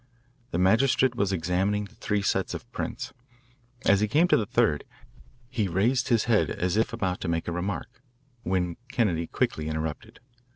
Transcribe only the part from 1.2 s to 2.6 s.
examining the three sets